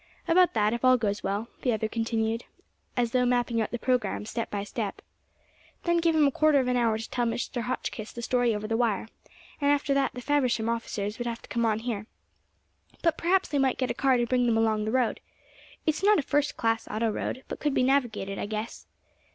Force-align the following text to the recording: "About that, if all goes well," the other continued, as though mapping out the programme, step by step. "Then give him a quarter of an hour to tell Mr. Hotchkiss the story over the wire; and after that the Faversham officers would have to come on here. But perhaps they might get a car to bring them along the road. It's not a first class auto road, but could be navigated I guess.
"About 0.27 0.55
that, 0.55 0.73
if 0.73 0.83
all 0.83 0.97
goes 0.97 1.21
well," 1.21 1.47
the 1.61 1.71
other 1.73 1.87
continued, 1.87 2.45
as 2.97 3.11
though 3.11 3.23
mapping 3.23 3.61
out 3.61 3.69
the 3.69 3.77
programme, 3.77 4.25
step 4.25 4.49
by 4.49 4.63
step. 4.63 4.99
"Then 5.83 5.97
give 5.99 6.15
him 6.15 6.25
a 6.25 6.31
quarter 6.31 6.59
of 6.59 6.67
an 6.67 6.75
hour 6.75 6.97
to 6.97 7.07
tell 7.07 7.27
Mr. 7.27 7.61
Hotchkiss 7.61 8.11
the 8.11 8.23
story 8.23 8.55
over 8.55 8.65
the 8.67 8.75
wire; 8.75 9.09
and 9.61 9.69
after 9.69 9.93
that 9.93 10.13
the 10.15 10.21
Faversham 10.21 10.69
officers 10.69 11.19
would 11.19 11.27
have 11.27 11.43
to 11.43 11.49
come 11.49 11.67
on 11.67 11.77
here. 11.77 12.07
But 13.03 13.15
perhaps 13.15 13.47
they 13.49 13.59
might 13.59 13.77
get 13.77 13.91
a 13.91 13.93
car 13.93 14.17
to 14.17 14.25
bring 14.25 14.47
them 14.47 14.57
along 14.57 14.85
the 14.85 14.91
road. 14.91 15.19
It's 15.85 16.01
not 16.03 16.17
a 16.17 16.23
first 16.23 16.57
class 16.57 16.87
auto 16.87 17.11
road, 17.11 17.43
but 17.47 17.59
could 17.59 17.75
be 17.75 17.83
navigated 17.83 18.39
I 18.39 18.47
guess. 18.47 18.87